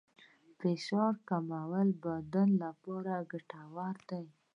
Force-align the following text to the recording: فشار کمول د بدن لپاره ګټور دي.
فشار 0.59 1.13
کمول 1.29 1.87
د 1.95 1.97
بدن 2.03 2.49
لپاره 2.63 3.13
ګټور 3.31 3.95
دي. 4.09 4.25